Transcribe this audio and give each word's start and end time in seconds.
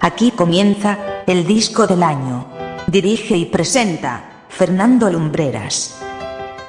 Aquí 0.00 0.30
comienza 0.30 1.22
el 1.26 1.46
disco 1.46 1.86
del 1.86 2.02
año. 2.02 2.46
Dirige 2.86 3.36
y 3.36 3.46
presenta 3.46 4.44
Fernando 4.48 5.10
Lumbreras. 5.10 6.00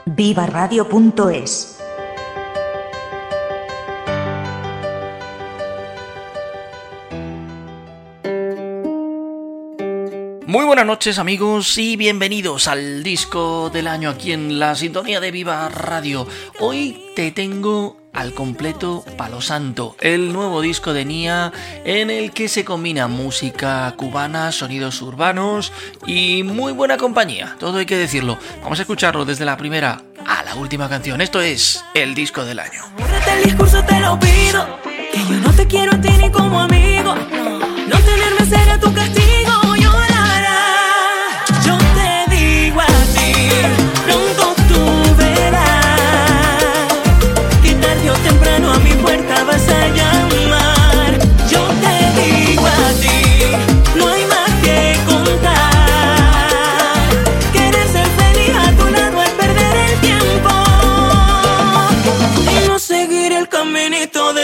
Viva 0.05 0.47
Radio.es 0.47 1.79
Muy 10.49 10.65
buenas 10.65 10.87
noches 10.87 11.19
amigos 11.19 11.77
y 11.77 11.95
bienvenidos 11.95 12.67
al 12.67 13.03
disco 13.03 13.69
del 13.69 13.85
año 13.85 14.09
aquí 14.09 14.31
en 14.31 14.57
la 14.57 14.73
sintonía 14.73 15.19
de 15.19 15.29
Viva 15.29 15.69
Radio. 15.69 16.25
Hoy 16.59 17.11
te 17.15 17.29
tengo 17.29 17.98
al 18.13 18.33
completo 18.33 19.03
Palo 19.17 19.41
Santo, 19.41 19.95
el 19.99 20.33
nuevo 20.33 20.61
disco 20.61 20.93
de 20.93 21.05
Nia 21.05 21.51
en 21.85 22.09
el 22.09 22.31
que 22.31 22.47
se 22.47 22.65
combina 22.65 23.07
música 23.07 23.93
cubana, 23.97 24.51
sonidos 24.51 25.01
urbanos 25.01 25.71
y 26.05 26.43
muy 26.43 26.71
buena 26.73 26.97
compañía, 26.97 27.55
todo 27.59 27.77
hay 27.79 27.85
que 27.85 27.97
decirlo. 27.97 28.37
Vamos 28.61 28.79
a 28.79 28.83
escucharlo 28.83 29.25
desde 29.25 29.45
la 29.45 29.57
primera 29.57 30.01
a 30.25 30.43
la 30.43 30.55
última 30.55 30.89
canción. 30.89 31.21
Esto 31.21 31.41
es 31.41 31.83
el 31.93 32.13
disco 32.13 32.45
del 32.45 32.59
año. 32.59 32.81
no 35.43 35.53
te 35.53 35.67
quiero 35.67 35.93
a 35.93 36.01
ti 36.01 36.09
ni 36.19 36.29
como 36.31 36.59
amigo, 36.59 37.15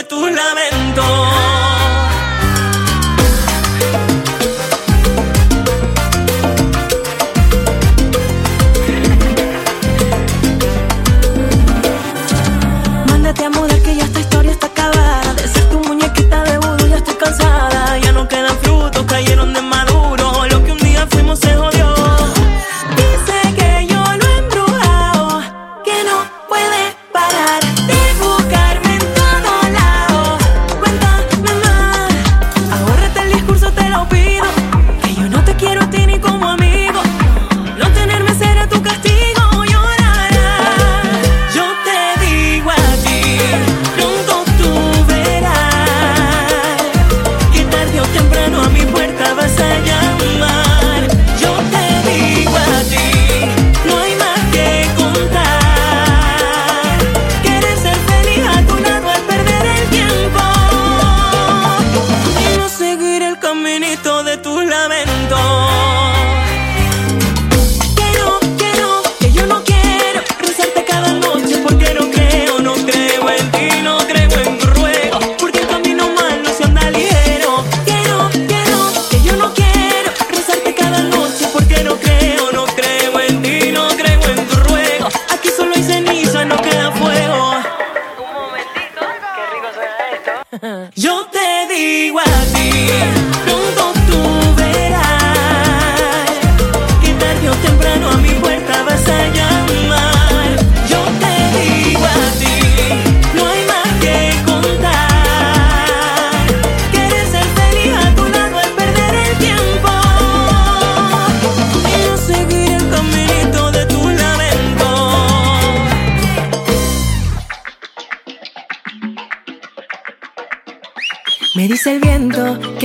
tus 0.07 0.31
labios. 0.31 0.74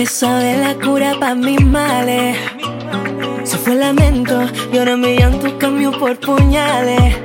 Que 0.01 0.07
sabe 0.07 0.57
la 0.57 0.77
cura 0.77 1.13
pa' 1.21 1.35
mis 1.35 1.63
males. 1.63 2.35
Se 3.45 3.59
fue 3.59 3.75
lamento 3.75 4.49
y 4.73 4.79
ahora 4.79 4.97
mi 4.97 5.15
llanto 5.19 5.59
cambió 5.59 5.93
por 5.93 6.19
puñales. 6.19 7.17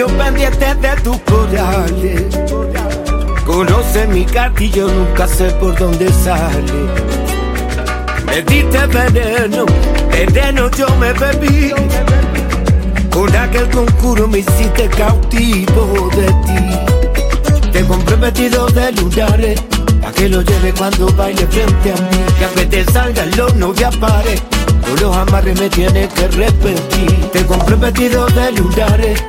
Yo 0.00 0.06
pendiente 0.16 0.74
de 0.76 0.96
tus 1.02 1.18
corales. 1.18 2.22
Conoce 3.44 4.06
mi 4.06 4.24
cartillo, 4.24 4.88
nunca 4.88 5.28
sé 5.28 5.50
por 5.60 5.78
dónde 5.78 6.10
sale. 6.10 6.88
Me 8.24 8.40
diste 8.40 8.86
veneno, 8.86 9.66
veneno 10.10 10.70
yo 10.70 10.86
me 10.96 11.12
bebí. 11.12 11.72
Con 13.10 13.36
aquel 13.36 13.68
concurso 13.68 14.26
me 14.26 14.38
hiciste 14.38 14.88
cautivo 14.88 16.08
de 16.16 16.28
ti. 16.46 17.70
Te 17.70 17.84
compré 17.84 18.16
vestido 18.16 18.68
de 18.68 18.92
lunares, 18.92 19.60
a 20.02 20.10
que 20.12 20.30
lo 20.30 20.40
lleve 20.40 20.72
cuando 20.72 21.12
baile 21.12 21.46
frente 21.46 21.92
a 21.92 21.96
mí. 21.96 22.24
Que 22.38 22.44
aunque 22.46 22.64
te 22.64 22.84
salga 22.90 23.24
el 23.24 23.38
horno 23.38 23.74
ya 23.74 23.90
pare 23.90 24.40
los 25.00 25.16
amarres 25.16 25.58
me 25.58 25.68
tienes 25.68 26.12
que 26.12 26.28
repetir. 26.28 27.30
Te 27.32 27.44
compré 27.46 27.76
vestido 27.76 28.26
de 28.26 28.52
lunares, 28.52 29.22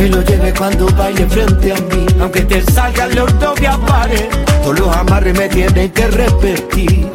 que 0.00 0.08
lo 0.08 0.22
lleve 0.22 0.54
cuando 0.54 0.86
baile 0.96 1.26
frente 1.26 1.72
a 1.72 1.76
mí. 1.76 2.06
Aunque 2.20 2.40
te 2.40 2.62
salgan 2.72 3.14
los 3.14 3.38
dos 3.38 3.58
pares, 3.86 4.28
todos 4.62 4.80
los 4.80 4.96
amarres 4.96 5.36
me 5.36 5.46
tienes 5.48 5.92
que 5.92 6.06
repetir. 6.06 7.12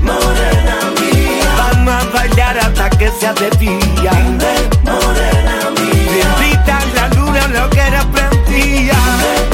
morena 0.00 0.76
mía, 0.98 1.50
vamos 1.58 1.94
a 1.94 2.04
bailar 2.14 2.58
hasta 2.58 2.88
que 2.90 3.10
sea 3.20 3.34
de 3.34 3.50
día. 3.58 4.12
morena 4.82 5.56
mía, 5.78 6.24
invita 6.24 6.78
la 6.94 7.08
luna 7.08 7.46
lo 7.48 7.68
que 7.68 7.80
era 7.80 8.02
prendía. 8.12 8.98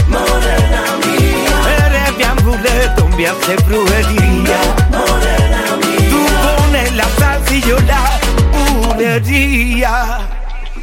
morena 0.09 0.83
mía, 1.05 1.57
eres 1.87 2.17
mi 2.17 2.23
amuleto, 2.23 3.09
me 3.17 3.27
hace 3.27 3.57
brujería. 3.67 4.21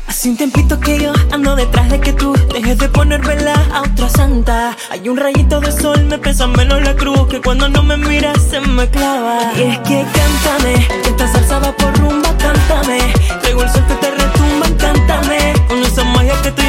Hace 0.07 0.29
un 0.29 0.37
tiempito 0.37 0.79
que 0.79 0.99
yo 0.99 1.13
ando 1.31 1.55
detrás 1.55 1.87
de 1.91 1.99
que 1.99 2.13
tú 2.13 2.33
dejes 2.51 2.79
de 2.79 2.89
poner 2.89 3.21
vela 3.21 3.53
a 3.71 3.81
otra 3.81 4.09
santa. 4.09 4.75
Hay 4.89 5.07
un 5.07 5.17
rayito 5.17 5.59
de 5.59 5.71
sol, 5.71 6.03
me 6.05 6.17
pesa 6.17 6.47
menos 6.47 6.81
la 6.81 6.95
cruz 6.95 7.27
que 7.27 7.39
cuando 7.39 7.69
no 7.69 7.83
me 7.83 7.95
miras 7.95 8.41
se 8.41 8.59
me 8.59 8.89
clava. 8.89 9.53
Y 9.55 9.61
es 9.61 9.77
que 9.81 10.03
cántame, 10.03 10.87
que 11.03 11.09
esta 11.09 11.31
salsa 11.31 11.61
por 11.77 11.95
rumba, 11.99 12.35
cántame. 12.39 13.13
Traigo 13.41 13.61
el 13.61 13.69
sol 13.69 13.85
que 13.87 13.93
te 13.93 14.09
retumba, 14.09 14.67
cántame. 14.79 15.53
Con 15.67 15.83
esa 15.83 16.03
magia 16.05 16.41
que 16.41 16.51
tú 16.51 16.63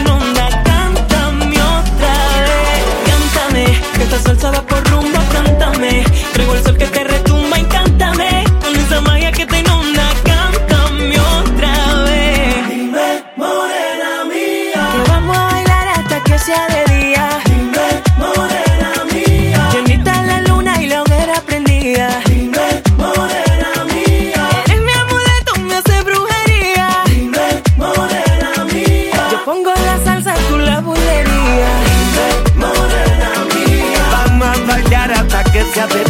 ya 35.79 35.87
te 35.87 36.08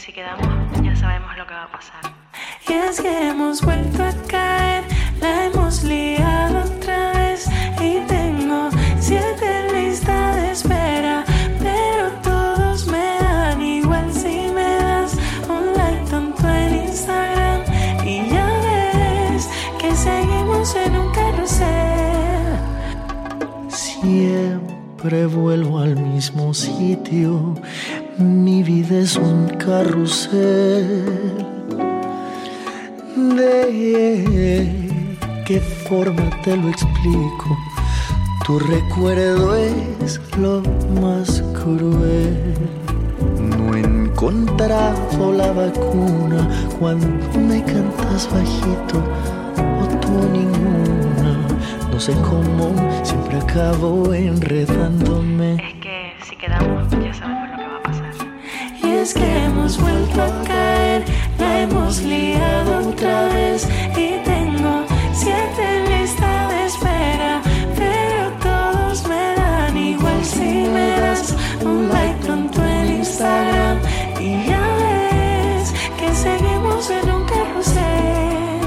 si 0.00 0.12
quedamos 0.12 0.48
ya 0.82 0.96
sabemos 0.96 1.36
lo 1.36 1.46
que 1.46 1.52
va 1.52 1.64
a 1.64 1.70
pasar. 1.70 2.00
Y 2.66 2.72
es 2.72 3.00
que 3.02 3.28
hemos 3.28 3.60
vuelto 3.60 4.02
a 4.02 4.12
caer, 4.28 4.84
la 5.20 5.44
hemos 5.44 5.82
liado 5.84 6.60
otra 6.64 7.12
vez. 7.12 7.46
Y 7.78 8.00
tengo 8.06 8.70
siete 8.98 9.50
listas 9.74 10.36
de 10.36 10.52
espera, 10.52 11.24
pero 11.58 12.08
todos 12.22 12.86
me 12.86 13.08
dan 13.20 13.60
igual 13.60 14.10
si 14.10 14.48
me 14.54 14.70
das 14.84 15.18
un 15.50 15.74
like 15.76 16.10
tanto 16.10 16.48
en 16.48 16.74
Instagram. 16.88 17.60
Y 18.06 18.30
ya 18.30 18.48
ves 18.64 19.50
que 19.78 19.94
seguimos 19.94 20.74
en 20.76 20.96
un 20.96 21.12
carrusel. 21.12 22.56
Siempre 23.68 25.26
vuelvo 25.26 25.78
al 25.78 25.96
mismo 25.96 26.54
sitio, 26.54 27.54
mi 28.20 28.62
vida 28.62 28.98
es 28.98 29.16
un 29.16 29.48
carrusel. 29.56 31.04
¿De 33.16 34.68
qué 35.46 35.60
forma 35.60 36.28
te 36.44 36.56
lo 36.56 36.68
explico? 36.68 37.56
Tu 38.46 38.58
recuerdo 38.58 39.56
es 39.56 40.20
lo 40.38 40.62
más 41.00 41.42
cruel. 41.54 42.54
No 43.38 43.74
he 43.74 43.80
encontrado 43.80 45.32
la 45.32 45.52
vacuna 45.52 46.48
cuando 46.78 47.38
me 47.38 47.62
cantas 47.64 48.28
bajito 48.32 49.02
o 49.56 50.00
tú 50.00 50.10
ninguna. 50.32 51.48
No 51.90 51.98
sé 51.98 52.12
cómo, 52.12 52.74
siempre 53.02 53.38
acabo 53.38 54.12
enredándome. 54.12 55.79
Que 59.14 59.44
hemos 59.44 59.80
vuelto 59.80 60.22
a 60.22 60.42
caer, 60.44 61.04
la 61.38 61.60
hemos 61.62 62.02
liado 62.02 62.88
otra 62.88 63.28
vez. 63.28 63.68
Y 63.96 64.22
tengo 64.24 64.84
siete 65.12 65.64
listas 65.88 66.48
de 66.50 66.66
espera, 66.66 67.42
pero 67.76 68.22
todos 68.42 69.06
me 69.08 69.34
dan 69.36 69.76
igual 69.76 70.24
si 70.24 70.68
me 70.74 71.00
das 71.00 71.34
un 71.64 71.88
like 71.88 72.24
pronto 72.24 72.62
en 72.64 72.98
Instagram. 72.98 73.78
Y 74.20 74.46
ya 74.46 74.66
ves 74.82 75.72
que 75.98 76.14
seguimos 76.14 76.90
en 76.90 77.10
un 77.10 77.24
carrusel. 77.24 78.60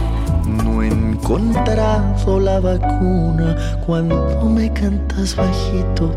No 0.63 0.83
he 0.83 0.87
encontrado 0.87 2.39
la 2.39 2.59
vacuna 2.59 3.55
cuando 3.85 4.49
me 4.49 4.71
cantas 4.73 5.35
bajito 5.35 6.11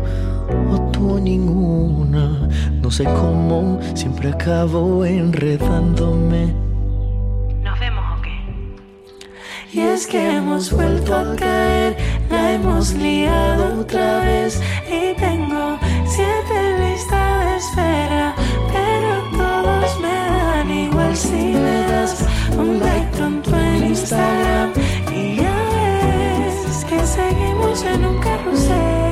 o 0.71 0.79
tú 0.91 1.19
ninguna. 1.19 2.47
No 2.81 2.91
sé 2.91 3.03
cómo, 3.03 3.76
siempre 3.97 4.29
acabo 4.29 5.03
enredándome. 5.03 6.53
¿Nos 7.63 7.79
vemos 7.79 8.05
o 8.15 8.21
qué? 8.21 8.37
Y 9.73 9.79
es 9.79 10.05
que 10.05 10.35
hemos 10.35 10.71
vuelto 10.71 11.15
a 11.15 11.35
caer, 11.35 11.97
la 12.29 12.53
hemos 12.53 12.93
liado 12.93 13.81
otra 13.81 14.19
vez. 14.19 14.61
Y 14.87 15.15
tengo 15.19 15.79
siete 16.05 16.57
listas 16.79 17.45
de 17.45 17.57
espera, 17.57 18.35
pero 18.71 19.11
todos 19.35 19.99
me 19.99 20.13
dan 20.13 20.69
igual 20.71 21.15
si 21.15 21.55
me 21.63 21.81
das 21.91 22.23
un 22.55 22.79
like 22.79 23.17
pronto 23.17 23.57
en 23.57 23.83
Instagram. 23.87 24.73
Y 25.11 25.37
ya 25.37 25.57
ves 25.73 26.85
que 26.85 26.99
seguimos 27.03 27.83
en 27.83 28.05
un 28.05 28.19
carrusel. 28.19 29.06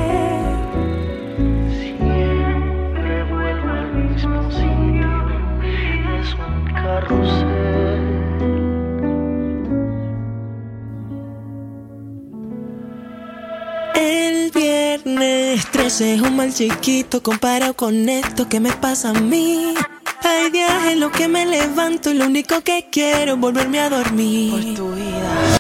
Viernes 15.16 15.66
13 15.72 16.16
es 16.16 16.22
un 16.22 16.36
mal 16.36 16.54
chiquito 16.54 17.24
comparado 17.24 17.74
con 17.74 18.10
esto 18.10 18.50
que 18.50 18.60
me 18.60 18.72
pasa 18.74 19.10
a 19.10 19.14
mí. 19.14 19.74
Hay 20.24 20.52
días 20.52 20.88
en 20.88 21.00
los 21.00 21.12
que 21.12 21.28
me 21.28 21.46
levanto 21.46 22.10
y 22.10 22.16
lo 22.16 22.26
único 22.26 22.62
que 22.62 22.88
quiero 22.92 23.34
es 23.34 23.40
volverme 23.40 23.80
a 23.80 23.90
dormir. 23.90 24.52
Por 24.52 24.76
tu 24.76 24.96
vida. 24.96 25.58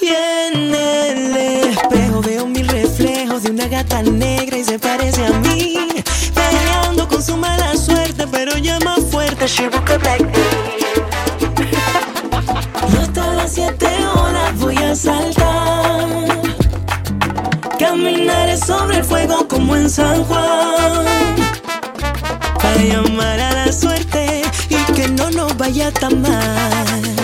Y 0.00 0.08
en 0.08 0.74
el 0.74 1.36
espejo 1.36 2.20
veo 2.22 2.46
mi 2.46 2.62
reflejo 2.62 3.40
de 3.40 3.50
una 3.50 3.66
gata 3.68 4.02
negra 4.02 4.58
y 4.58 4.64
se 4.64 4.78
parece 4.78 5.24
a 5.26 5.30
mí. 5.30 5.76
Peleando 6.34 7.08
con 7.08 7.22
su 7.22 7.36
mala 7.36 7.76
suerte, 7.76 8.26
pero 8.30 8.56
ya 8.58 8.78
más 8.80 9.00
fuerte. 9.10 9.46
She 9.46 9.68
busca 9.68 9.96
black 9.98 10.22
Yo 12.92 13.00
hasta 13.00 13.32
las 13.34 13.52
7 13.52 13.86
horas 14.14 14.58
voy 14.58 14.76
a 14.76 14.94
saltar. 14.94 15.77
Sobre 18.68 18.98
el 18.98 19.04
fuego 19.04 19.48
como 19.48 19.76
en 19.76 19.88
San 19.88 20.22
Juan. 20.24 21.06
Para 22.60 22.82
llamar 22.82 23.40
a 23.40 23.52
la 23.64 23.72
suerte 23.72 24.42
y 24.68 24.92
que 24.92 25.08
no 25.08 25.30
nos 25.30 25.56
vaya 25.56 25.90
tan 25.90 26.20
mal. 26.20 27.17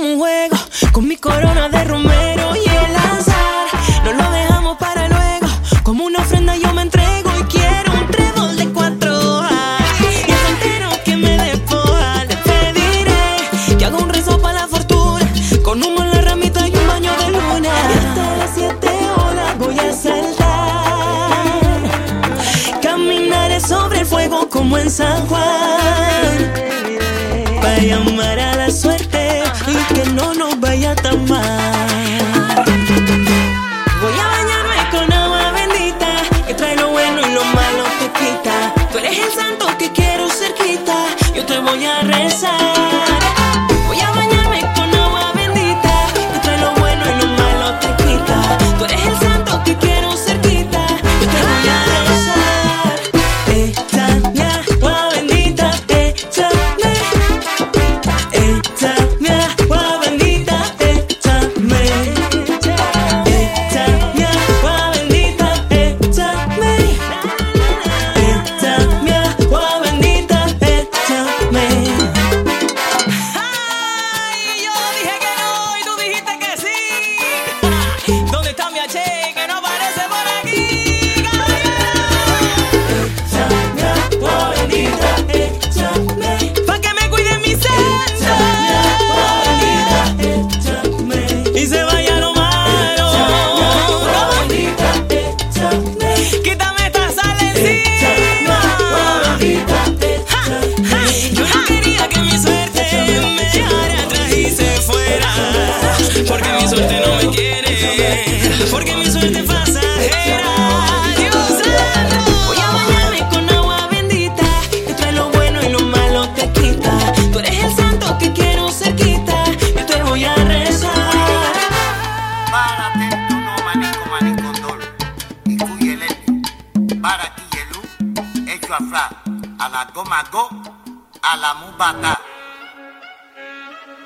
Como 0.00 0.12
un 0.14 0.18
juego, 0.18 0.56
con 0.92 1.06
mi 1.06 1.16
corona 1.16 1.68
de 1.68 1.84
romero 1.84 2.56
y 2.56 2.66
el 2.68 2.96
azar. 2.96 3.68
No 4.02 4.12
lo 4.14 4.30
dejamos 4.30 4.78
para 4.78 5.08
luego, 5.08 5.46
como 5.82 6.04
una 6.06 6.20
ofrenda 6.20 6.56
yo 6.56 6.72
me 6.72 6.82
entrego 6.82 7.30
y 7.38 7.42
quiero 7.42 7.92
un 7.92 8.06
trébol 8.10 8.56
de 8.56 8.66
cuatro 8.70 9.18
hojas. 9.18 9.82
Y 10.00 10.30
el 10.30 10.38
soltero 10.38 10.88
que 11.04 11.16
me 11.16 11.36
despoja, 11.36 12.24
le 12.24 12.36
pediré 12.36 13.76
que 13.78 13.84
haga 13.84 13.98
un 13.98 14.08
rezo 14.08 14.40
para 14.40 14.60
la 14.60 14.68
fortuna, 14.68 15.30
con 15.62 15.82
humo 15.82 16.02
en 16.02 16.10
la 16.12 16.20
ramita 16.22 16.66
y 16.66 16.74
un 16.74 16.86
baño 16.86 17.12
de 17.18 17.28
luna. 17.32 17.70
Hasta 17.98 18.36
las 18.38 18.50
siete 18.54 18.88
horas 19.18 19.58
voy 19.58 19.78
a 19.80 19.92
saltar. 19.92 20.40
Caminaré 22.80 23.60
sobre 23.60 23.98
el 24.00 24.06
fuego 24.06 24.48
como 24.48 24.78
en 24.78 24.90
San 24.90 25.26
Juan. 25.26 26.52
Para 27.60 27.76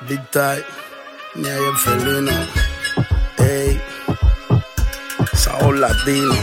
Big 0.02 0.20
Tie, 0.30 0.64
ni 1.36 1.48
hay 1.48 1.64
el 1.64 1.76
felino, 1.78 2.32
ey, 3.38 3.80
sabor 5.32 5.78
latino. 5.78 6.34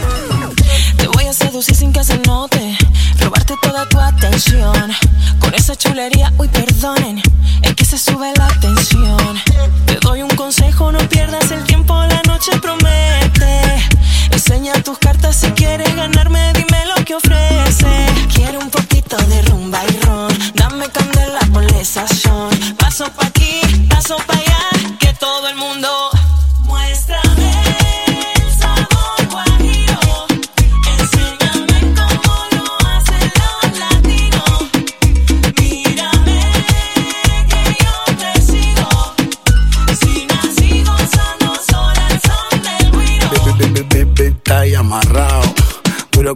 Te 0.96 1.06
voy 1.06 1.24
a 1.26 1.32
seducir 1.32 1.74
sin 1.76 1.92
que 1.92 2.02
se 2.02 2.18
note, 2.18 2.76
robarte 3.20 3.54
toda 3.62 3.88
tu 3.88 4.00
atención. 4.00 4.90
Con 5.38 5.54
esa 5.54 5.76
chulería, 5.76 6.32
uy, 6.38 6.48
perdonen, 6.48 7.22
es 7.62 7.74
que 7.74 7.84
se 7.84 7.98
sube 7.98 8.32
la 8.36 8.48
tensión. 8.60 9.40
Te 9.86 9.96
doy 10.00 10.22
un 10.22 10.30
consejo, 10.30 10.90
no 10.90 10.98
pierdas 11.08 11.50
el 11.52 11.62
tiempo, 11.64 11.94
la 11.94 12.20
noche 12.26 12.50
promete. 12.60 13.62
Enseña 14.32 14.72
tus 14.82 14.98
cartas 14.98 15.36
si 15.36 15.50
quieres 15.52 15.94
ganarme, 15.94 16.52
dime 16.54 16.86
lo 16.86 17.04
que 17.04 17.14
ofrece. 17.14 18.06
Quiero 18.34 18.58
un 18.60 18.70
poquito 18.70 19.16
de 19.16 19.42
rumba 19.42 19.80
y 19.88 19.96
ron, 20.00 20.32
dame 20.54 20.88
candela 20.88 21.40
por 21.52 21.64
esa. 21.76 22.04
Paso 22.78 23.04
pa' 23.12 23.26
aquí, 23.26 23.60
paso 23.88 24.16
pa' 24.26 24.34
allá, 24.34 24.96
que 24.98 25.12
todo 25.14 25.48
el 25.48 25.56
mundo 25.56 25.88
muéstrame 26.64 27.31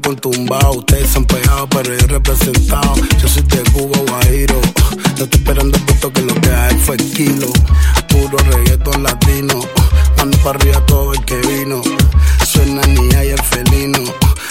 con 0.06 0.16
tumbao, 0.16 0.76
ustedes 0.78 1.16
han 1.16 1.24
pegado, 1.24 1.68
pero 1.68 1.92
yo 1.96 2.06
representado. 2.06 2.94
Yo 3.20 3.28
soy 3.28 3.42
de 3.42 3.62
Cuba, 3.72 3.98
Guajiro. 4.06 4.60
No 5.18 5.24
estoy 5.24 5.40
esperando 5.40 5.78
puesto 5.80 6.12
que 6.12 6.22
lo 6.22 6.34
que 6.34 6.50
hay 6.50 6.76
fue 6.78 6.96
kilo. 6.96 7.48
Puro 8.08 8.38
reggaeton 8.38 9.02
latino. 9.02 9.60
Mando 10.16 10.38
para 10.38 10.58
arriba 10.58 10.86
todo 10.86 11.12
el 11.12 11.24
que 11.24 11.36
vino. 11.38 11.82
Suena 12.46 12.82
ni 12.86 13.12
hay 13.16 13.30
el 13.30 13.42
felino. 13.42 13.98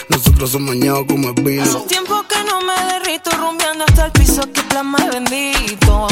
Nosotros 0.10 0.52
somos 0.52 0.76
ñados 0.76 1.06
como 1.08 1.30
el 1.30 1.34
Hace 1.34 1.42
vino. 1.42 1.78
un 1.78 1.88
tiempo 1.88 2.26
que 2.28 2.44
no 2.44 2.60
me 2.62 2.94
derrito, 2.94 3.32
rumbeando 3.32 3.86
hasta 3.86 4.08
el 4.08 4.12
piso, 4.12 4.42
que 4.52 4.62
plan 4.64 4.88
más 4.88 5.08
bendito. 5.08 6.08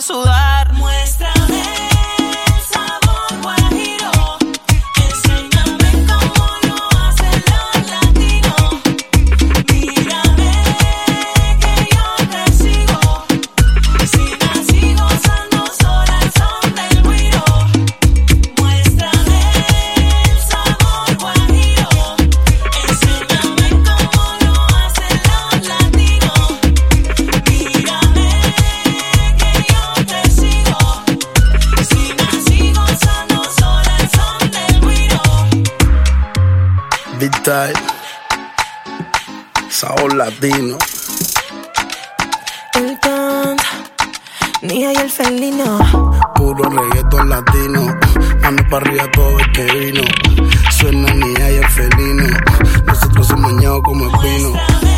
Sudar. 0.00 0.69
Latino. 40.40 40.78
El 42.72 42.98
panda, 42.98 43.62
ni 44.62 44.86
hay 44.86 44.96
el 44.96 45.10
felino. 45.10 45.78
Puro 46.34 46.64
reggaeton 46.64 47.28
latino. 47.28 47.94
Mando 48.40 48.62
para 48.70 48.86
arriba 48.86 49.10
todo 49.12 49.38
el 49.38 49.52
que 49.52 49.64
vino. 49.64 50.02
Suena 50.70 51.12
ni 51.12 51.42
hay 51.42 51.56
el 51.56 51.68
felino. 51.68 52.24
Nosotros 52.86 53.26
somos 53.26 53.52
como 53.82 54.06
el 54.06 54.12
vino. 54.22 54.89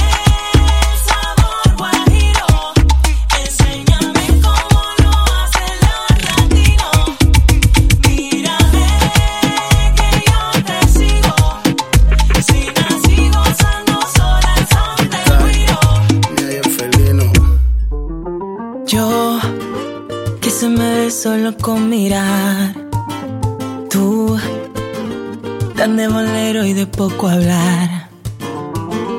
Poco 26.87 27.29
hablar. 27.29 28.09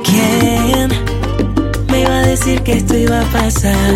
¿Quién 0.03 0.89
me 1.89 2.01
iba 2.01 2.19
a 2.19 2.27
decir 2.27 2.61
que 2.63 2.73
esto 2.73 2.97
iba 2.97 3.21
a 3.21 3.25
pasar? 3.25 3.95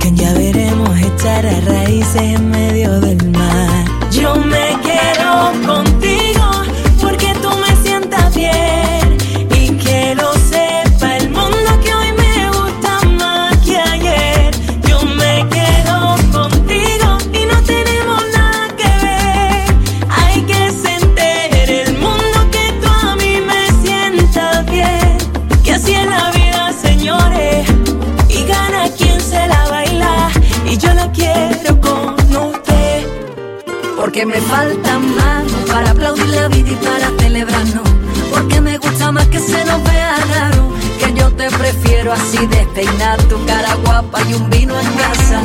Que 0.00 0.12
ya 0.12 0.32
veremos 0.34 0.98
echar 0.98 1.46
a 1.46 1.60
raíces 1.60 2.22
en 2.22 2.50
medio 2.50 3.00
del 3.00 3.30
mar. 3.30 3.84
Yo 4.10 4.34
me 4.36 4.76
quedo 4.82 5.52
contigo 5.66 6.11
Porque 34.22 34.40
me 34.40 34.46
faltan 34.46 35.16
manos 35.16 35.52
para 35.66 35.90
aplaudir 35.90 36.28
la 36.28 36.46
vida 36.46 36.70
y 36.70 36.76
para 36.76 37.10
celebrarnos. 37.18 37.88
Porque 38.30 38.60
me 38.60 38.78
gusta 38.78 39.10
más 39.10 39.26
que 39.26 39.40
se 39.40 39.64
nos 39.64 39.82
vea 39.82 40.14
raro. 40.32 40.72
Que 41.00 41.12
yo 41.12 41.28
te 41.32 41.50
prefiero 41.50 42.12
así 42.12 42.38
despeinar 42.46 43.20
tu 43.24 43.44
cara 43.46 43.74
guapa 43.84 44.20
y 44.30 44.34
un 44.34 44.48
vino 44.48 44.78
en 44.78 44.86
casa. 44.92 45.42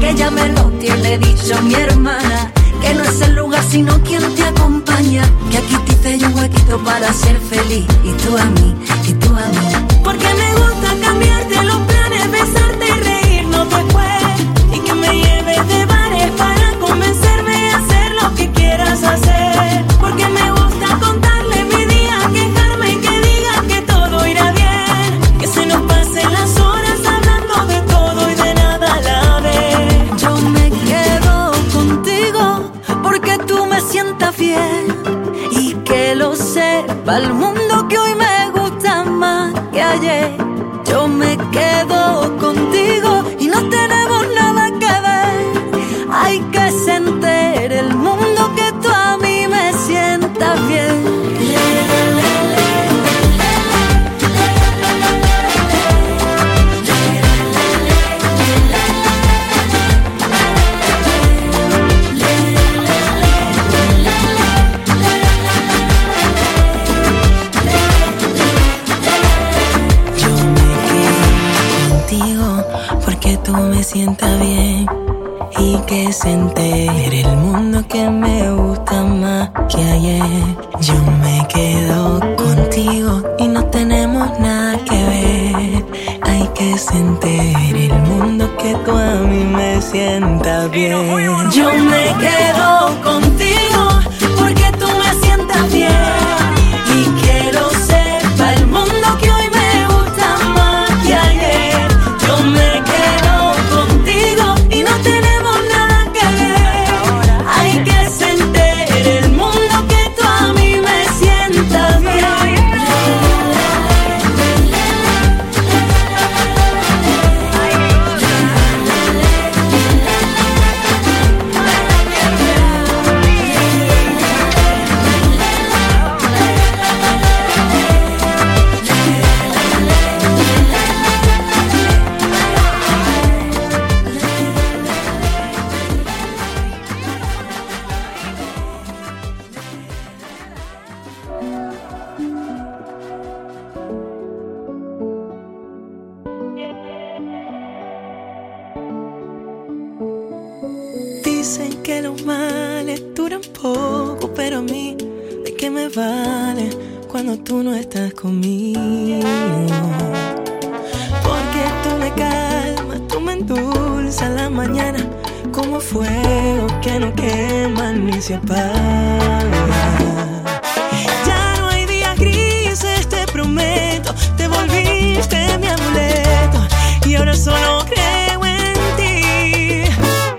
Que 0.00 0.12
ya 0.16 0.32
me 0.32 0.48
lo 0.48 0.64
tiene 0.80 1.18
dicho 1.18 1.62
mi 1.62 1.74
hermana. 1.74 2.50
Que 2.82 2.94
no 2.94 3.04
es 3.04 3.20
el 3.20 3.36
lugar 3.36 3.62
sino 3.70 4.02
quien 4.02 4.34
te 4.34 4.42
acompaña. 4.42 5.22
Que 5.48 5.58
aquí 5.58 5.76
te 5.86 5.92
hice 5.92 6.18
yo 6.18 6.26
un 6.26 6.34
huequito 6.34 6.82
para 6.82 7.12
ser 7.12 7.38
feliz. 7.38 7.86
Y 8.02 8.10
tú 8.10 8.36
a 8.36 8.44
mí, 8.44 8.74
y 9.06 9.12
tú 9.12 9.28
a 9.36 9.46
mí. 9.46 9.86
Porque 10.02 10.26
me 10.34 10.52
gusta 10.52 10.96
cambiarte 11.00 11.62
los 11.62 11.78
planes, 11.78 12.30
besarte 12.32 12.88
y 12.88 13.00
reírnos 13.04 13.70
después. 13.70 14.05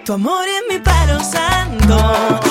Tu 0.08 0.14
amor 0.14 0.46
es 0.48 0.64
mi 0.70 0.80
palo 0.80 1.22
santo. 1.22 2.47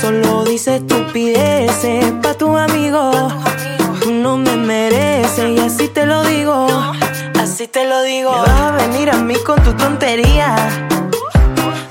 Solo 0.00 0.44
dice 0.44 0.76
estupideces 0.76 2.12
pa' 2.22 2.34
tu 2.34 2.56
amigo. 2.56 3.10
Tú 4.00 4.12
no 4.12 4.36
me 4.38 4.56
mereces 4.56 5.50
y 5.50 5.58
así 5.58 5.88
te 5.88 6.06
lo 6.06 6.22
digo. 6.22 6.68
Así 7.42 7.66
te 7.66 7.88
lo 7.88 8.02
digo. 8.02 8.30
Vas 8.30 8.48
a 8.48 8.70
venir 8.70 9.10
a 9.10 9.16
mí 9.16 9.34
con 9.44 9.60
tu 9.64 9.72
tontería. 9.72 10.54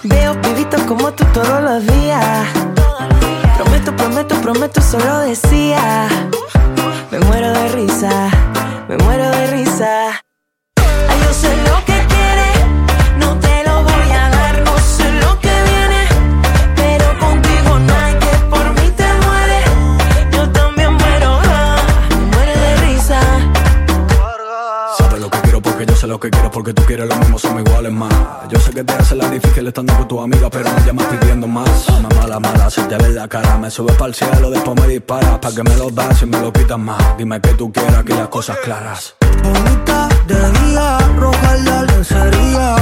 Veo 0.04 0.39
pibitos 0.41 0.82
como 0.84 1.12
tú 1.12 1.26
todos 1.34 1.62
los 1.62 1.86
días. 1.86 2.48
Prometo, 3.58 3.93
prometo, 3.98 4.36
prometo, 4.36 4.82
solo 4.82 5.19
decía. 5.19 6.08
Yo 28.56 28.62
sé 28.62 28.72
que 28.72 28.86
te 28.86 28.94
hace 28.94 29.15
la 29.15 29.30
difícil 29.30 29.68
estando 29.68 29.94
con 29.98 30.08
tu 30.08 30.22
amiga, 30.22 30.50
pero 30.50 30.70
me 30.72 30.86
llamas 30.86 31.08
pidiendo 31.08 31.46
más. 31.46 31.89
Mamá 31.89 32.08
mala, 32.22 32.39
mala, 32.39 32.70
se 32.70 32.82
te 32.84 32.96
ve 32.96 33.10
la 33.10 33.28
cara. 33.28 33.58
Me 33.58 33.70
subes 33.70 33.94
para 33.98 34.08
el 34.08 34.15
cielo, 34.15 34.50
después 34.50 34.80
me 34.80 34.88
disparas. 34.88 35.39
Pa' 35.39 35.54
que 35.54 35.62
me 35.62 35.76
lo 35.76 35.89
das 35.89 36.22
y 36.22 36.26
me 36.26 36.39
lo 36.39 36.54
quitas 36.54 36.80
más. 36.80 37.18
Dime 37.18 37.41
que 37.41 37.50
tú 37.56 37.70
quieras, 37.74 38.06
que 38.06 38.13
las 38.13 38.30
cosas 38.30 38.56
claras. 38.63 39.15
Bonita 39.44 40.08
de 40.26 40.52
día, 40.52 40.98
roja 41.18 41.56
la 41.65 41.84
lencería, 41.84 42.76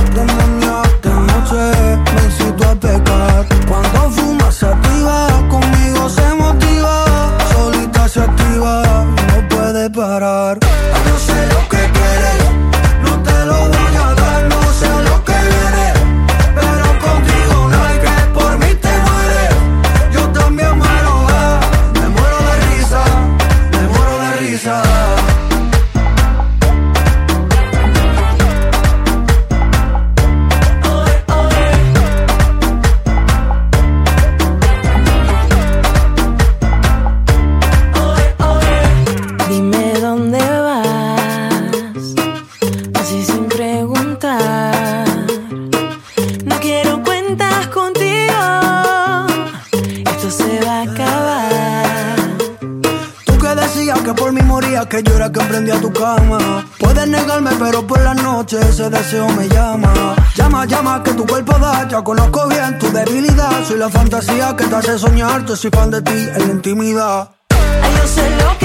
que 53.94 54.04
que 54.04 54.14
por 54.14 54.32
mí 54.32 54.42
moría, 54.42 54.86
que 54.88 55.04
yo 55.04 55.16
era 55.16 55.32
quien 55.32 55.48
prendía 55.48 55.80
tu 55.80 55.92
cama. 55.92 56.66
Puedes 56.80 57.08
negarme, 57.08 57.52
pero 57.60 57.86
por 57.86 58.02
la 58.02 58.14
noche 58.14 58.58
ese 58.60 58.90
deseo 58.90 59.28
me 59.30 59.48
llama. 59.48 60.16
Llama, 60.36 60.66
llama, 60.66 61.04
que 61.04 61.14
tu 61.14 61.26
cuerpo 61.26 61.58
da. 61.60 61.88
Ya 61.88 62.02
conozco 62.04 62.48
bien 62.48 62.78
tu 62.80 62.92
debilidad. 62.92 63.64
Soy 63.68 63.78
la 63.78 63.90
fantasía 63.90 64.56
que 64.56 64.66
te 64.66 64.76
hace 64.76 64.98
soñar. 64.98 65.46
Yo 65.46 65.56
soy 65.56 65.72
fan 65.72 65.92
de 65.92 66.02
ti 66.02 66.12
en 66.36 66.48
la 66.48 66.54
intimidad. 66.54 67.30
Ay, 67.50 67.92
yo 67.98 68.08
sé 68.08 68.30
lo 68.38 68.58
que 68.58 68.63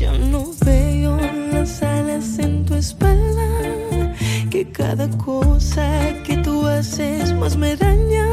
ya 0.00 0.12
no 0.16 0.50
veo 0.64 1.18
las 1.52 1.82
alas 1.82 2.38
en 2.38 2.64
tu 2.64 2.74
espalda, 2.74 4.14
que 4.50 4.64
cada 4.72 5.06
cosa 5.18 5.84
que 6.24 6.38
tú 6.38 6.66
haces 6.66 7.34
más 7.34 7.54
me 7.58 7.76
daña, 7.76 8.26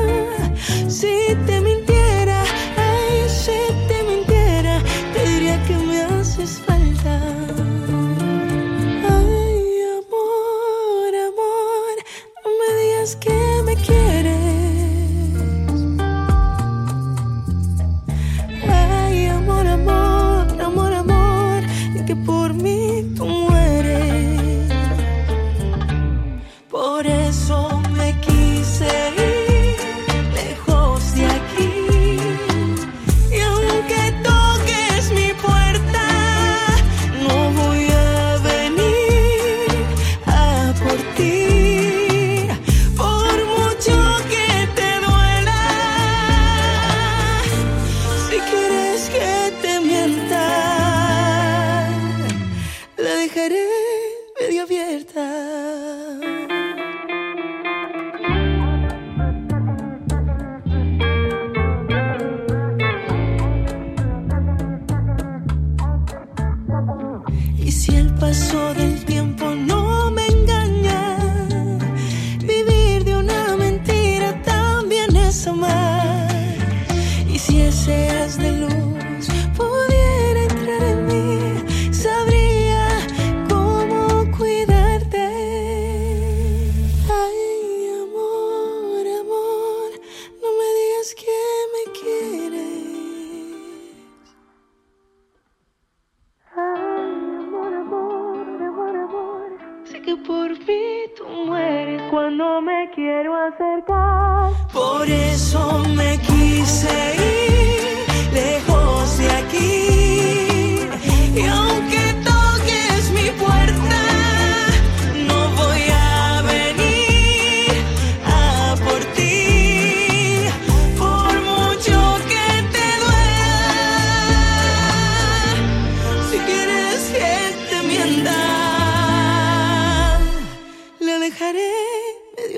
si 0.87 1.35
te 1.45 1.59
mintiera, 1.59 2.41
ay, 2.77 3.27
si 3.27 3.59
te 3.89 4.01
mintiera, 4.09 4.81
te 5.13 5.29
diría 5.29 5.61
que 5.65 5.75
me 5.75 6.01
haces 6.03 6.51
falta. 6.51 6.76
Si 68.33 68.66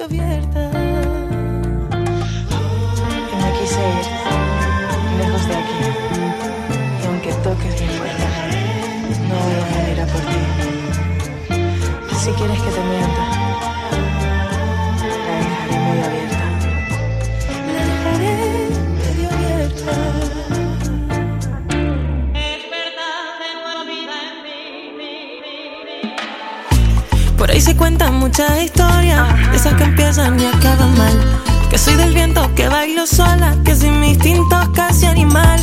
abierta. 0.10 0.62
Y 3.32 3.36
me 3.41 3.50
quise 3.60 3.80
ir, 3.80 4.06
lejos 5.17 5.43
de 5.48 5.56
aquí. 5.56 5.82
Y 7.02 7.06
aunque 7.06 7.32
toques 7.43 7.74
mi 7.82 7.88
puerta, 7.98 8.28
no 9.28 9.36
voy 9.43 9.56
a 9.56 9.63
venir 9.78 10.00
a 10.02 10.06
por 10.08 10.22
ti. 10.22 10.41
Si 12.17 12.30
quieres 12.32 12.60
que 12.60 12.69
te 12.69 12.82
mienta, 12.89 13.24
la 15.26 15.34
dejaré 15.38 15.78
muy 15.80 16.00
abierta. 16.08 16.45
La 17.76 17.82
dejaré 17.91 18.34
medio 19.00 19.28
abierta. 19.30 19.93
Por 27.38 27.48
ahí 27.52 27.62
se 27.62 27.76
cuenta 27.78 28.06
cuentan 28.06 28.19
muchas 28.19 28.52
historias, 29.20 29.56
esas 29.56 29.74
que 29.76 29.84
empiezan 29.84 30.40
y 30.40 30.46
acaban 30.46 30.98
mal. 30.98 31.14
Que 31.70 31.78
soy 31.78 31.96
del 31.96 32.14
viento, 32.14 32.50
que 32.56 32.68
bailo 32.68 33.06
sola, 33.06 33.56
que 33.64 33.76
sin 33.76 34.00
mi 34.00 34.10
instinto 34.10 34.58
casi 34.74 35.06
animal. 35.06 35.60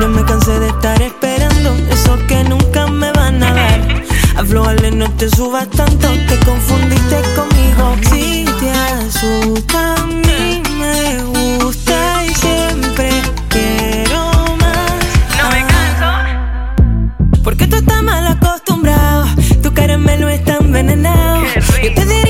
No 0.00 0.08
me 0.08 0.24
cansé 0.24 0.58
de 0.60 0.68
estar 0.68 1.00
esperando 1.02 1.74
eso 1.90 2.16
que 2.28 2.44
nunca 2.44 2.86
me 2.86 3.10
van 3.12 3.42
a 3.42 3.52
dar. 3.52 4.04
Aflójale, 4.36 4.92
no 4.92 5.10
te 5.12 5.28
subas 5.30 5.68
tanto, 5.70 6.08
te 6.28 6.38
confundiste 6.46 7.20
conmigo. 7.34 7.96
Si 8.10 8.44
te 8.60 8.70
asusta, 8.70 9.94
a 9.94 10.06
mí 10.06 10.62
me 10.78 11.22
gusta 11.24 12.24
y 12.24 12.34
siempre 12.34 13.10
quiero 13.48 14.30
más. 14.60 15.42
No 15.42 15.50
me 15.50 15.66
canso. 15.66 17.42
Porque 17.42 17.66
tú 17.66 17.76
estás 17.76 18.02
mal 18.02 18.26
acostumbrado, 18.28 19.26
tu 19.60 19.74
caramelo 19.74 20.28
está 20.28 20.58
envenenado. 20.58 21.42
Yo 21.82 21.94
te 21.94 22.04
diría 22.04 22.27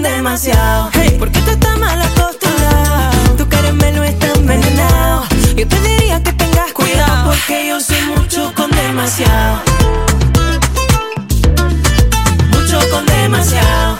mucho 0.00 0.02
con 0.02 0.02
demasiado. 0.02 0.90
Porque 1.18 1.40
tú 1.40 1.50
estás 1.50 1.78
mal 1.78 2.00
acostumbrado, 2.00 3.36
tu 3.36 3.48
caramelo 3.48 4.02
está 4.04 4.32
envenenado. 4.32 5.24
Yo 5.56 5.66
te 5.68 5.80
diría 5.80 6.22
que 6.22 6.32
tengas 6.32 6.72
cuidado 6.72 7.30
porque 7.30 7.68
yo 7.68 7.80
soy 7.80 8.00
mucho 8.16 8.52
con 8.54 8.70
demasiado. 8.70 9.60
Mucho 12.52 12.78
con 12.90 13.06
demasiado. 13.06 13.98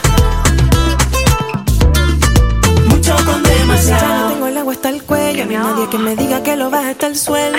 Mucho 2.87 3.15
con 3.25 3.43
demasiado. 3.43 4.01
Ya 4.01 4.19
no 4.19 4.29
tengo 4.29 4.47
el 4.47 4.57
agua 4.57 4.73
hasta 4.73 4.89
el 4.89 5.03
cuello, 5.03 5.45
ni 5.45 5.55
nadie 5.55 5.87
que 5.89 5.97
me 5.97 6.15
diga 6.15 6.41
que 6.41 6.55
lo 6.55 6.69
baje 6.69 6.91
hasta 6.91 7.07
el 7.07 7.15
suelo. 7.17 7.50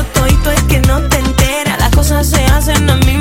Tengo 0.00 0.42
todo 0.42 0.52
es 0.52 0.62
que 0.62 0.80
no 0.80 1.00
te 1.08 1.18
enteras. 1.18 1.78
Las 1.78 1.90
cosas 1.90 2.26
se 2.26 2.42
hacen 2.46 2.88
a 2.88 2.96
mi 2.96 3.19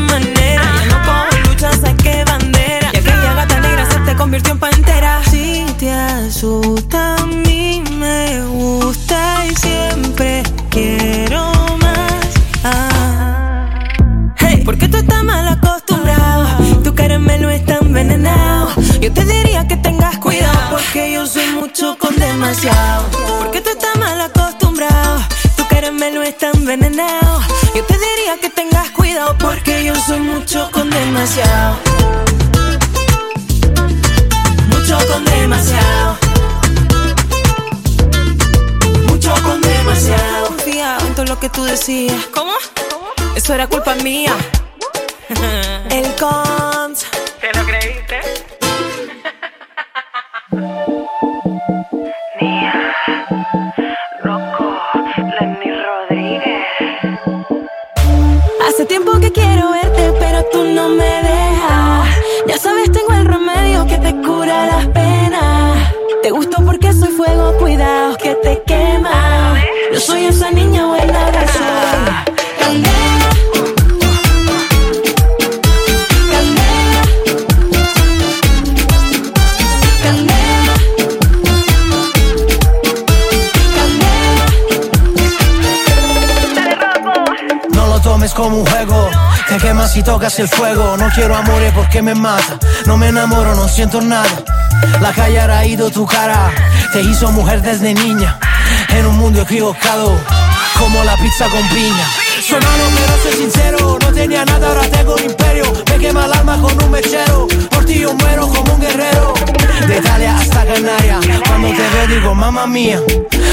Te 66.22 66.32
gusto 66.32 66.59
si 90.00 90.04
tocas 90.04 90.40
el 90.40 90.48
fuego. 90.48 90.96
No 90.98 91.10
quiero 91.14 91.36
amores 91.36 91.74
porque 91.74 92.02
me 92.02 92.16
mata, 92.16 92.58
no 92.86 92.96
me 92.96 93.10
enamoro, 93.10 93.54
no 93.56 93.68
siento 93.68 94.02
nada. 94.02 94.30
La 95.02 95.12
calle 95.12 95.40
ha 95.40 95.48
raído 95.48 95.90
tu 95.90 96.06
cara, 96.06 96.52
te 96.94 97.02
hizo 97.02 97.32
mujer 97.32 97.62
desde 97.62 97.94
niña. 97.94 98.40
En 98.90 99.06
un 99.06 99.18
mundo 99.18 99.42
equivocado, 99.42 100.18
como 100.78 101.04
la 101.04 101.16
pizza 101.18 101.50
con 101.50 101.68
piña. 101.70 102.29
Soy 102.50 102.60
malo 102.62 102.84
pero 102.96 103.22
soy 103.22 103.34
sincero, 103.44 104.00
no 104.02 104.12
tenía 104.12 104.44
nada, 104.44 104.70
ahora 104.70 104.82
tengo 104.90 105.14
un 105.14 105.24
imperio. 105.24 105.72
Me 105.88 106.00
quema 106.00 106.26
el 106.26 106.34
alma 106.34 106.60
con 106.60 106.84
un 106.84 106.90
mechero, 106.90 107.48
por 107.70 107.86
ti 107.86 108.00
yo 108.00 108.12
muero 108.16 108.48
como 108.48 108.74
un 108.74 108.82
guerrero. 108.82 109.36
De 109.88 109.98
Italia 109.98 110.36
hasta 110.36 110.66
Canarias, 110.66 111.26
cuando 111.48 111.68
te 111.70 111.90
veo 111.90 112.08
digo, 112.08 112.34
mamá 112.34 112.66
mía, 112.66 113.00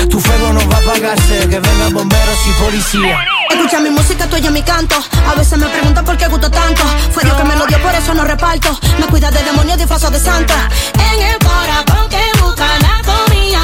tu 0.09 0.18
fuego 0.18 0.52
no 0.54 0.66
va 0.70 0.78
a 0.78 0.80
apagarse, 0.80 1.40
que 1.40 1.61
vengan 1.61 1.92
bomberos 1.92 2.38
y 2.48 2.62
policía. 2.62 3.18
Escucha 3.50 3.80
mi 3.80 3.90
música, 3.90 4.26
tú 4.28 4.37
oyes 4.37 4.50
mi 4.50 4.62
canto. 4.62 4.96
A 5.26 5.35
veces 5.35 5.59
me 5.59 5.66
preguntan 5.66 6.04
por 6.04 6.16
qué 6.16 6.26
gusto 6.28 6.50
tanto. 6.50 6.82
Fue 7.12 7.22
Dios 7.22 7.37
que 7.37 7.44
me 7.44 7.54
lo 7.54 7.66
dio, 7.66 7.78
por 7.82 7.94
eso 7.94 8.14
no 8.14 8.24
reparto. 8.24 8.78
Me 8.98 9.06
cuida 9.06 9.30
de 9.30 9.42
demonios 9.42 9.76
disfrazado 9.76 10.12
de 10.12 10.20
santa. 10.20 10.70
En 10.94 11.22
el 11.22 11.38
corazón 11.38 12.09
que 12.09 12.40
busca 12.40 12.66
la 12.80 13.02
comida, 13.04 13.61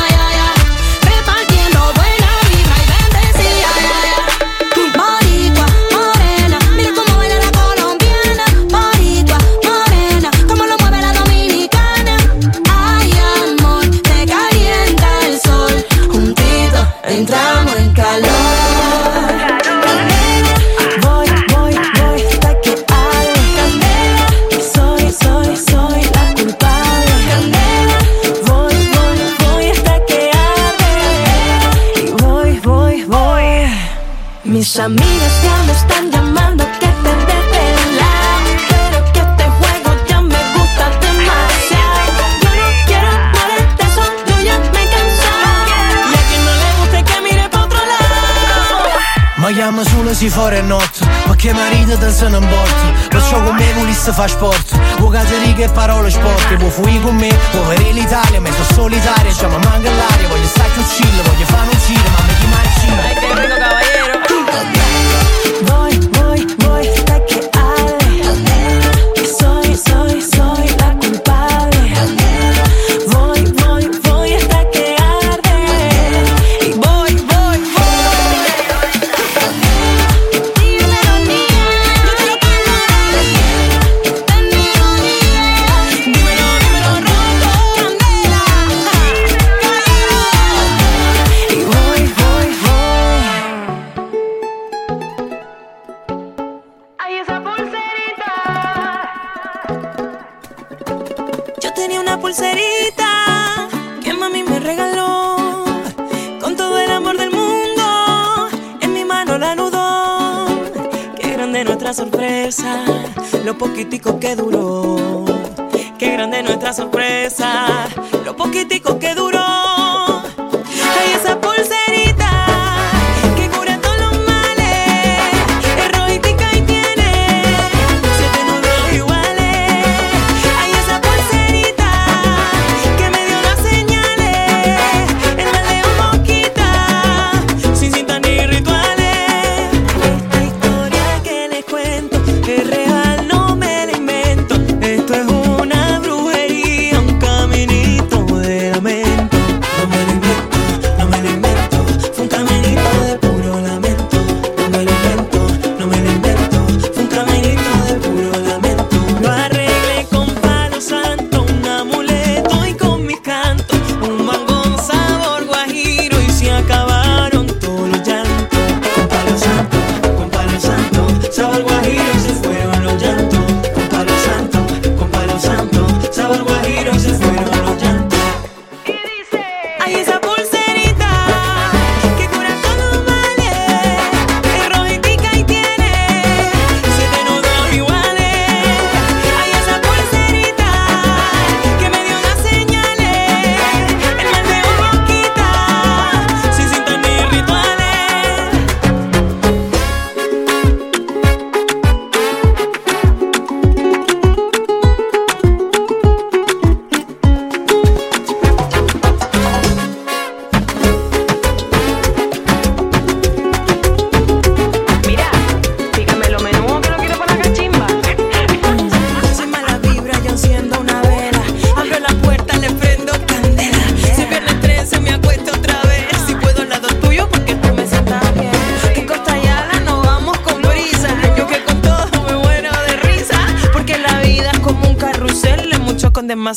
si 50.42 50.48
fuori 50.48 50.62
notte 50.66 51.06
Perché 51.26 51.52
marito 51.52 51.96
danzano 51.96 52.38
in 52.38 52.48
botte 52.48 53.08
Perciò 53.08 53.42
con 53.42 53.54
me 53.54 53.72
volesse 53.74 54.12
fa 54.12 54.26
sport 54.26 54.76
Vuoi 54.98 55.12
cateriche 55.12 55.64
e 55.64 55.68
parole 55.70 56.10
sporche 56.10 56.56
Vuoi 56.56 56.70
fuori 56.70 57.00
con 57.00 57.14
me, 57.14 57.32
vuoi 57.52 57.76
vedere 57.76 57.92
l'Italia 57.92 58.40
Ma 58.40 58.50
sono 58.50 58.64
solitaria, 58.72 59.32
cioè 59.32 59.48
ma 59.48 59.58
manca 59.58 59.90
l'aria 59.90 60.28
Voglio 60.28 60.46
stare 60.46 60.68
più 60.70 60.82
chill, 60.82 61.22
voglio 61.22 61.44
fare 61.46 61.68
un 61.70 61.78
giro 61.86 62.08
Ma 62.10 62.22
mi 62.26 62.34
chiama 62.38 62.62
il 62.62 62.70
Ay, 62.92 63.61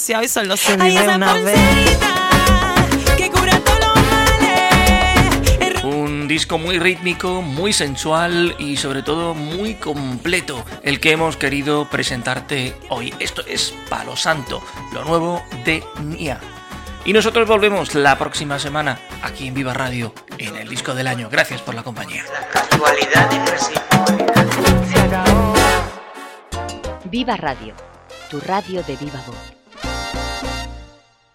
demasiado 0.05 0.23
y 0.23 0.27
solo 0.27 0.57
se 0.57 0.77
vive 0.77 0.99
Ay, 0.99 1.07
una 1.07 1.33
Un 5.83 6.27
disco 6.27 6.57
muy 6.57 6.79
rítmico, 6.79 7.41
muy 7.41 7.73
sensual 7.73 8.55
y 8.59 8.77
sobre 8.77 9.01
todo 9.03 9.33
muy 9.33 9.75
completo, 9.75 10.65
el 10.83 10.99
que 10.99 11.11
hemos 11.11 11.37
querido 11.37 11.89
presentarte 11.89 12.75
hoy. 12.89 13.13
Esto 13.19 13.43
es 13.47 13.73
Palo 13.89 14.15
Santo, 14.15 14.63
lo 14.93 15.03
nuevo 15.05 15.43
de 15.63 15.83
Nia. 16.03 16.39
Y 17.05 17.13
nosotros 17.13 17.47
volvemos 17.47 17.95
la 17.95 18.17
próxima 18.17 18.59
semana 18.59 18.99
aquí 19.21 19.47
en 19.47 19.53
Viva 19.53 19.73
Radio 19.73 20.13
en 20.37 20.55
el 20.55 20.67
disco 20.67 20.93
del 20.93 21.07
año. 21.07 21.29
Gracias 21.31 21.61
por 21.61 21.75
la 21.75 21.83
compañía. 21.83 22.23
La 22.31 22.49
Viva 27.05 27.37
Radio, 27.37 27.75
tu 28.29 28.39
radio 28.39 28.83
de 28.83 28.95
viva 28.97 29.23
voz. 29.27 29.54